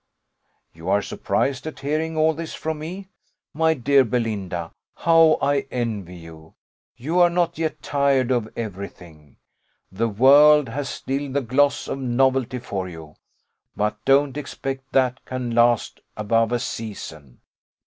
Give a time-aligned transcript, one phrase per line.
[0.73, 3.09] You are surprised at hearing all this from me.
[3.53, 6.55] My dear Belinda, how I envy you!
[6.97, 9.37] You are not yet tired of every thing.
[9.91, 13.13] The world has still the gloss of novelty for you;
[13.75, 17.41] but don't expect that can last above a season.